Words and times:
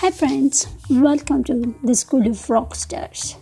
Hi, 0.00 0.10
friends, 0.10 0.66
welcome 0.88 1.44
to 1.44 1.74
the 1.84 1.94
School 1.94 2.26
of 2.26 2.36
Rockstars. 2.48 3.36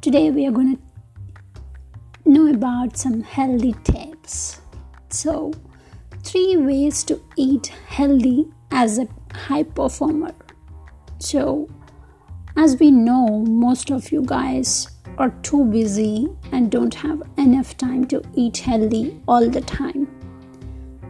Today, 0.00 0.30
we 0.30 0.46
are 0.46 0.52
going 0.52 0.76
to 0.76 2.30
know 2.30 2.46
about 2.46 2.96
some 2.96 3.22
healthy 3.22 3.74
tips. 3.82 4.60
So, 5.08 5.52
three 6.22 6.58
ways 6.58 7.02
to 7.04 7.20
eat 7.34 7.72
healthy 7.88 8.46
as 8.70 9.00
a 9.00 9.08
high 9.34 9.64
performer. 9.64 10.32
So, 11.18 11.68
as 12.56 12.78
we 12.78 12.92
know, 12.92 13.40
most 13.40 13.90
of 13.90 14.12
you 14.12 14.22
guys 14.24 14.86
are 15.18 15.30
too 15.42 15.64
busy 15.64 16.28
and 16.52 16.70
don't 16.70 16.94
have 16.94 17.20
enough 17.36 17.76
time 17.76 18.06
to 18.14 18.22
eat 18.36 18.58
healthy 18.58 19.20
all 19.26 19.50
the 19.50 19.62
time. 19.62 20.06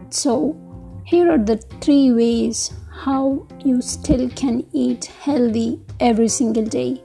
So, 0.09 0.57
here 1.05 1.31
are 1.31 1.37
the 1.37 1.57
three 1.81 2.11
ways 2.11 2.73
how 3.03 3.45
you 3.63 3.81
still 3.81 4.29
can 4.29 4.65
eat 4.71 5.05
healthy 5.05 5.79
every 5.99 6.27
single 6.27 6.65
day 6.65 7.01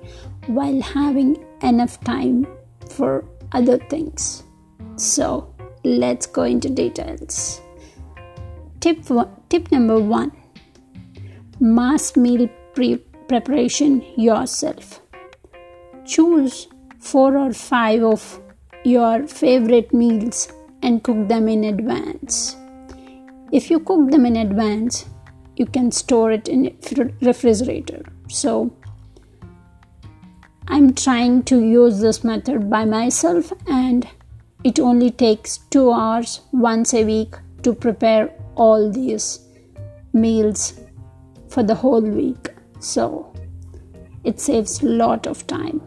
while 0.47 0.81
having 0.81 1.45
enough 1.63 2.01
time 2.05 2.47
for 2.89 3.25
other 3.53 3.79
things. 3.79 4.45
So, 4.97 5.55
let's 5.85 6.27
go 6.27 6.43
into 6.45 6.69
details. 6.69 7.61
Tip, 8.81 9.11
one, 9.11 9.31
tip 9.49 9.71
number 9.73 10.01
one 10.01 10.33
mass 11.61 12.17
meal 12.17 12.49
pre- 12.75 13.05
preparation 13.29 14.03
yourself. 14.17 15.01
Choose 16.07 16.69
four 16.99 17.37
or 17.37 17.53
five 17.53 18.03
of 18.03 18.41
your 18.85 19.27
favorite 19.27 19.93
meals 19.93 20.53
and 20.83 21.03
cook 21.03 21.29
them 21.29 21.49
in 21.49 21.65
advance. 21.65 22.57
If 23.53 23.71
you 23.71 23.81
cook 23.81 24.11
them 24.11 24.25
in 24.25 24.37
advance, 24.37 25.05
you 25.61 25.67
can 25.67 25.91
store 25.93 26.33
it 26.33 26.49
in 26.49 26.75
refrigerator. 27.21 28.03
So 28.29 28.73
I'm 30.69 30.95
trying 30.95 31.43
to 31.51 31.61
use 31.63 32.01
this 32.01 32.25
method 32.25 32.71
by 32.71 32.87
myself 32.87 33.53
and 33.67 34.09
it 34.65 34.81
only 34.81 35.11
takes 35.11 35.59
2 35.77 35.93
hours 35.93 36.41
once 36.53 36.95
a 36.95 37.05
week 37.05 37.35
to 37.63 37.75
prepare 37.75 38.33
all 38.55 38.91
these 38.91 39.27
meals 40.15 40.81
for 41.49 41.63
the 41.63 41.75
whole 41.75 42.09
week. 42.23 42.51
So 42.79 43.35
it 44.25 44.41
saves 44.41 44.83
a 44.83 44.87
lot 44.87 45.27
of 45.27 45.47
time. 45.47 45.83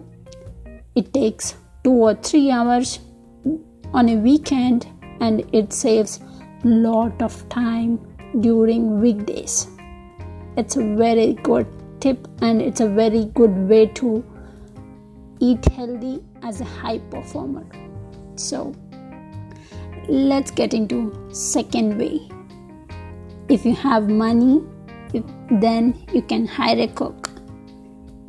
It 0.93 1.13
takes 1.13 1.55
2 1.83 1.91
or 1.91 2.13
3 2.13 2.51
hours 2.51 2.99
on 3.91 4.09
a 4.09 4.17
weekend 4.17 4.87
and 5.19 5.43
it 5.51 5.73
saves 5.73 6.19
lot 6.63 7.21
of 7.21 7.47
time 7.49 7.99
during 8.41 8.99
weekdays. 8.99 9.67
It's 10.57 10.77
a 10.77 10.95
very 10.95 11.33
good 11.33 11.67
tip 11.99 12.27
and 12.41 12.61
it's 12.61 12.81
a 12.81 12.87
very 12.87 13.25
good 13.25 13.55
way 13.69 13.87
to 14.01 14.23
eat 15.39 15.65
healthy 15.65 16.23
as 16.41 16.61
a 16.61 16.65
high 16.65 16.99
performer. 16.99 17.65
So 18.35 18.73
let's 20.07 20.51
get 20.51 20.73
into 20.73 21.13
second 21.31 21.97
way. 21.97 22.29
If 23.49 23.65
you 23.65 23.75
have 23.75 24.09
money, 24.09 24.61
then 25.51 26.05
you 26.13 26.21
can 26.21 26.47
hire 26.47 26.79
a 26.79 26.87
cook. 26.87 27.29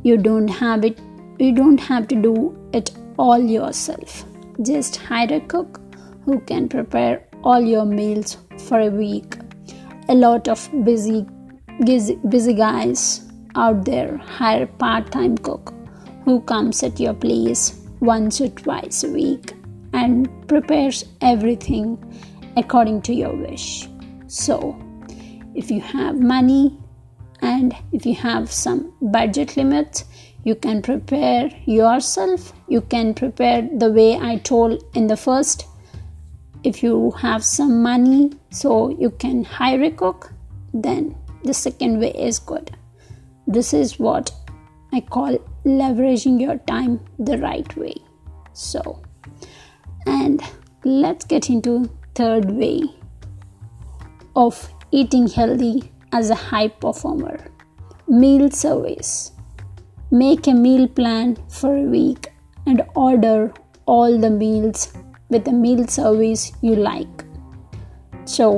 You 0.03 0.17
don't 0.19 0.49
have 0.49 0.85
it 0.85 0.99
you 1.39 1.53
don't 1.53 1.79
have 1.79 2.07
to 2.09 2.15
do 2.15 2.57
it 2.73 2.93
all 3.19 3.39
yourself. 3.39 4.25
Just 4.63 4.97
hire 4.97 5.33
a 5.33 5.41
cook 5.41 5.81
who 6.25 6.39
can 6.41 6.69
prepare 6.69 7.27
all 7.43 7.61
your 7.61 7.85
meals 7.85 8.37
for 8.69 8.79
a 8.81 8.89
week. 8.89 9.34
A 10.09 10.15
lot 10.15 10.49
of 10.49 10.69
busy 10.85 11.27
busy 11.85 12.55
guys 12.55 13.23
out 13.57 13.85
there 13.85 14.19
hire 14.19 14.67
part-time 14.67 15.37
cook 15.39 15.73
who 16.25 16.41
comes 16.43 16.83
at 16.83 17.01
your 17.01 17.15
place 17.15 17.81
once 18.01 18.41
or 18.41 18.49
twice 18.49 19.03
a 19.03 19.11
week 19.11 19.55
and 19.95 20.29
prepares 20.47 21.05
everything 21.21 21.99
according 22.57 23.01
to 23.03 23.15
your 23.15 23.35
wish. 23.35 23.89
So, 24.27 24.77
if 25.55 25.71
you 25.71 25.81
have 25.81 26.21
money 26.21 26.79
and 27.41 27.75
if 27.93 28.05
you 28.05 28.15
have 28.15 28.53
some 28.53 28.93
budget 29.01 29.57
limits, 29.57 30.05
you 30.45 30.55
can 30.55 30.83
prepare 30.83 31.51
yourself. 31.65 32.53
You 32.69 32.83
can 32.83 33.15
prepare 33.15 33.69
the 33.79 33.91
way 33.91 34.19
I 34.19 34.37
told 34.37 34.85
in 34.95 35.07
the 35.07 35.17
first 35.17 35.67
if 36.65 36.83
you 36.83 37.11
have 37.13 37.45
some 37.45 37.83
money 37.83 38.33
so 38.51 38.89
you 38.89 39.11
can 39.11 39.45
hire 39.45 39.83
a 39.83 39.91
cook 39.91 40.33
then 40.73 41.15
the 41.45 41.55
second 41.55 42.01
way 42.01 42.11
is 42.11 42.39
good. 42.39 42.77
This 43.47 43.75
is 43.75 43.99
what 43.99 44.33
i 44.93 45.01
call 45.01 45.37
leveraging 45.65 46.41
your 46.41 46.57
time 46.71 47.01
the 47.19 47.39
right 47.39 47.77
way. 47.77 47.95
So 48.53 49.03
and 50.07 50.43
let's 50.85 51.25
get 51.25 51.51
into 51.51 51.91
third 52.15 52.51
way 52.51 52.83
of 54.37 54.73
eating 54.91 55.29
healthy 55.29 55.93
as 56.13 56.31
a 56.31 56.35
high 56.35 56.69
performer. 56.69 57.39
Meal 58.09 58.51
service. 58.51 59.33
Make 60.11 60.47
a 60.47 60.55
meal 60.55 60.87
plan 60.89 61.37
for 61.49 61.77
a 61.77 61.83
week 61.83 62.29
and 62.67 62.83
order 62.95 63.53
all 63.87 64.19
the 64.19 64.31
meals 64.31 64.93
with 65.35 65.45
the 65.45 65.53
meal 65.53 65.87
service 65.87 66.53
you 66.63 66.77
like. 66.77 67.25
So, 68.25 68.49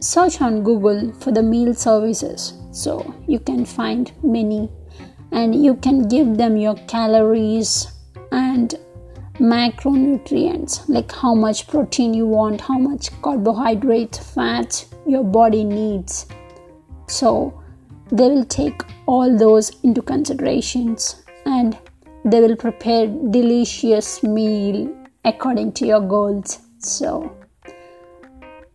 search 0.00 0.40
on 0.40 0.62
Google 0.62 1.12
for 1.20 1.30
the 1.30 1.42
meal 1.42 1.74
services 1.74 2.54
so 2.72 2.92
you 3.28 3.38
can 3.38 3.66
find 3.66 4.12
many 4.22 4.70
and 5.32 5.64
you 5.66 5.74
can 5.74 6.08
give 6.08 6.38
them 6.38 6.56
your 6.56 6.76
calories 6.94 7.86
and 8.32 8.74
macronutrients 9.34 10.88
like 10.88 11.12
how 11.12 11.34
much 11.34 11.66
protein 11.68 12.14
you 12.14 12.26
want, 12.26 12.60
how 12.62 12.78
much 12.78 13.10
carbohydrate, 13.20 14.16
fat 14.16 14.84
your 15.06 15.24
body 15.24 15.64
needs. 15.64 16.26
So, 17.08 17.62
they 18.10 18.28
will 18.28 18.44
take 18.46 18.80
all 19.06 19.36
those 19.36 19.70
into 19.82 20.00
considerations 20.00 21.22
and 21.44 21.76
they 22.24 22.40
will 22.40 22.56
prepare 22.56 23.06
delicious 23.06 24.22
meal 24.22 25.03
according 25.24 25.72
to 25.72 25.86
your 25.86 26.00
goals. 26.00 26.60
So 26.78 27.36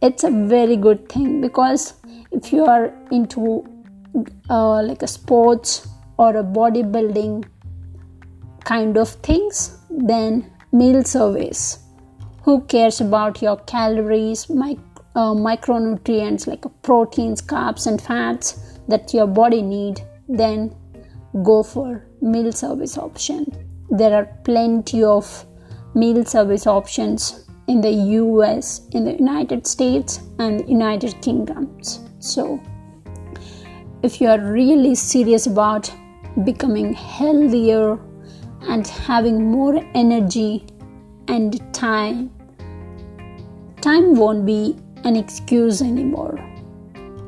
it's 0.02 0.24
a 0.24 0.32
very 0.32 0.76
good 0.76 1.10
thing 1.10 1.42
because 1.42 1.94
if 2.32 2.52
you 2.52 2.66
are 2.66 2.94
into 3.12 3.66
uh, 4.50 4.82
like 4.84 5.02
a 5.02 5.08
sports 5.08 5.88
or 6.18 6.38
a 6.38 6.44
bodybuilding 6.44 7.46
kind 8.64 8.98
of 8.98 9.10
things, 9.10 9.78
then 9.90 10.52
meal 10.72 11.04
service. 11.04 11.80
Who 12.44 12.62
cares 12.62 13.02
about 13.02 13.42
your 13.42 13.58
calories, 13.58 14.50
mic- 14.50 14.80
uh, 15.16 15.34
micronutrients 15.34 16.48
like 16.48 16.66
proteins, 16.82 17.42
carbs, 17.42 17.86
and 17.88 18.02
fats 18.02 18.80
that 18.88 19.14
your 19.14 19.28
body 19.28 19.62
need? 19.62 20.02
Then 20.28 20.76
go 21.44 21.64
for 21.64 22.06
meal 22.22 22.52
service 22.52 22.98
option. 22.98 23.46
There 23.90 24.14
are 24.14 24.26
plenty 24.44 25.04
of 25.04 25.46
meal 25.94 26.24
service 26.26 26.68
options 26.68 27.46
in 27.68 27.82
the 27.82 27.92
US, 27.92 28.88
in 28.92 29.06
the 29.06 29.14
United 29.14 29.68
States, 29.68 30.22
and 30.40 30.68
United 30.70 31.22
Kingdoms. 31.22 32.00
So, 32.20 32.60
if 34.02 34.20
you 34.20 34.28
are 34.28 34.40
really 34.40 34.96
serious 34.96 35.46
about 35.46 35.92
becoming 36.44 36.94
healthier 36.94 38.00
and 38.62 38.88
having 38.88 39.52
more 39.52 39.84
energy 39.94 40.66
and 41.28 41.62
time, 41.74 42.32
time 43.82 44.16
won't 44.16 44.46
be 44.46 44.78
an 45.04 45.16
excuse 45.16 45.82
anymore. 45.82 46.38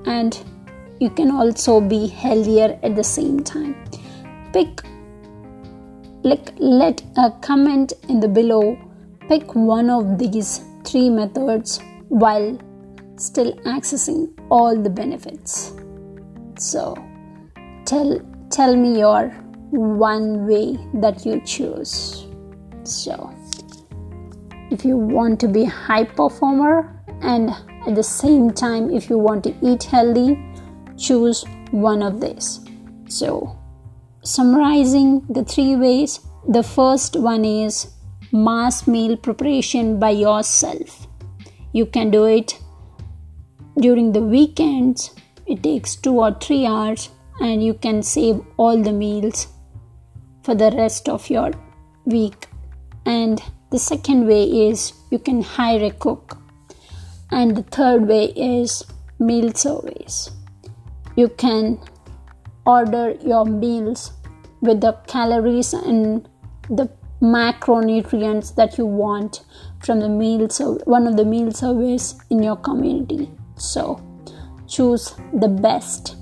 And 0.06 0.38
you 1.00 1.10
can 1.10 1.32
also 1.32 1.82
be 1.82 2.08
healthier 2.08 2.80
at 2.84 2.96
the 2.96 3.04
same 3.04 3.42
time. 3.42 3.76
Pick 4.54 4.82
like 6.24 6.54
let 6.58 7.02
a 7.18 7.32
comment 7.42 7.94
in 8.10 8.20
the 8.20 8.28
below. 8.28 8.78
Pick 9.28 9.56
one 9.56 9.90
of 9.90 10.18
these 10.18 10.64
three 10.84 11.10
methods 11.10 11.80
while 12.10 12.60
still 13.16 13.54
accessing 13.60 14.32
all 14.50 14.78
the 14.82 14.90
benefits. 14.90 15.74
So 16.58 16.96
tell 17.86 18.20
tell 18.50 18.76
me 18.76 19.00
your 19.00 19.30
one 19.72 20.48
way 20.48 20.78
that 20.96 21.26
you 21.26 21.42
choose. 21.46 22.28
So 22.84 23.34
if 24.70 24.86
you 24.86 24.98
want 24.98 25.40
to 25.42 25.48
be 25.48 25.64
high 25.64 26.04
performer 26.04 27.04
and 27.22 27.50
at 27.88 27.96
the 27.96 28.04
same 28.04 28.52
time 28.52 28.90
if 28.90 29.10
you 29.10 29.18
want 29.18 29.44
to 29.46 29.56
eat 29.62 29.84
healthy 29.84 30.38
choose 30.98 31.44
one 31.72 32.04
of 32.04 32.20
these. 32.22 32.60
So 33.08 33.58
summarizing 34.24 35.26
the 35.30 35.44
three 35.44 35.76
ways, 35.76 36.20
the 36.48 36.64
first 36.64 37.16
one 37.16 37.46
is 37.46 37.92
mass 38.32 38.88
meal 38.88 39.18
preparation 39.18 40.00
by 40.00 40.12
yourself. 40.12 41.08
You 41.74 41.86
can 41.86 42.12
do 42.12 42.26
it 42.26 42.60
during 43.80 44.12
the 44.12 44.22
weekends, 44.22 45.16
it 45.46 45.64
takes 45.64 45.96
two 45.96 46.20
or 46.20 46.34
three 46.34 46.66
hours, 46.66 47.10
and 47.40 47.64
you 47.64 47.74
can 47.74 48.04
save 48.04 48.42
all 48.58 48.82
the 48.82 48.92
meals 48.92 49.48
for 50.44 50.56
the 50.56 50.72
rest 50.72 51.10
of 51.10 51.30
your 51.30 51.52
week. 52.06 52.48
And 53.06 53.42
the 53.72 53.80
second 53.80 54.28
way 54.28 54.44
is 54.44 54.94
you 55.10 55.20
can 55.20 55.42
hire 55.42 55.86
a 55.86 55.92
cook. 55.92 56.38
And 57.32 57.56
the 57.56 57.64
third 57.64 58.08
way 58.08 58.26
is 58.26 58.84
meal 59.20 59.54
service. 59.54 60.30
You 61.16 61.30
can 61.30 61.80
order 62.66 63.12
your 63.26 63.46
meals 63.46 64.14
with 64.62 64.82
the 64.82 64.94
calories 65.08 65.74
and 65.74 66.28
the 66.70 66.90
macronutrients 67.22 68.56
that 68.56 68.78
you 68.78 68.86
want 68.86 69.44
from 69.84 70.00
the 70.00 70.10
meal 70.10 70.50
so 70.50 70.80
one 70.86 71.06
of 71.06 71.18
the 71.18 71.26
meal 71.26 71.52
service 71.52 72.16
in 72.30 72.42
your 72.42 72.56
community. 72.56 73.30
So 73.56 74.02
choose 74.68 75.14
the 75.34 75.48
best 75.48 76.16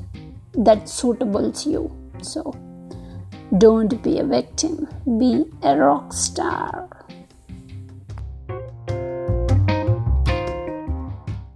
that 0.54 0.84
suitables 0.84 1.66
you. 1.66 1.92
So 2.22 2.54
don't 3.58 4.02
be 4.04 4.20
a 4.20 4.26
victim. 4.26 4.88
Be 5.18 5.46
a 5.64 5.78
rock 5.78 6.14
star 6.14 6.99